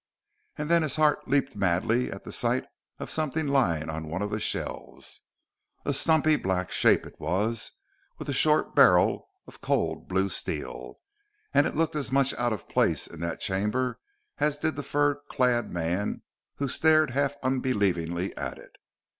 And 0.57 0.67
then 0.67 0.81
his 0.81 0.95
heart 0.95 1.27
leaped 1.27 1.55
madly 1.55 2.11
at 2.11 2.23
the 2.23 2.31
sight 2.31 2.65
of 2.97 3.11
something 3.11 3.45
lying 3.45 3.87
on 3.87 4.07
one 4.09 4.23
of 4.23 4.31
the 4.31 4.39
shelves. 4.39 5.21
A 5.85 5.93
stumpy 5.93 6.37
black 6.37 6.71
shape, 6.71 7.05
it 7.05 7.19
was, 7.19 7.73
with 8.17 8.27
a 8.27 8.33
short 8.33 8.73
barrel 8.73 9.27
of 9.45 9.61
cold 9.61 10.07
blue 10.07 10.29
steel, 10.29 10.97
and 11.53 11.67
it 11.67 11.75
looked 11.75 11.95
as 11.95 12.11
much 12.11 12.33
out 12.33 12.51
of 12.51 12.67
place 12.67 13.05
in 13.05 13.19
that 13.19 13.41
chamber 13.41 13.99
as 14.39 14.57
did 14.57 14.75
the 14.75 14.81
fur 14.81 15.21
clad 15.29 15.71
man 15.71 16.23
who 16.55 16.67
stared 16.67 17.11
half 17.11 17.35
unbelievingly 17.43 18.35
at 18.35 18.57
it. 18.57 18.77